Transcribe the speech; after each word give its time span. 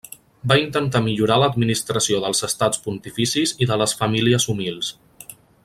Va 0.51 0.55
intentar 0.61 1.01
millorar 1.07 1.37
l'administració 1.43 2.21
dels 2.23 2.41
Estats 2.49 2.83
Pontificis 2.87 3.55
i 3.65 3.69
de 3.73 3.79
les 3.83 3.95
famílies 4.01 4.49
humils. 4.55 4.91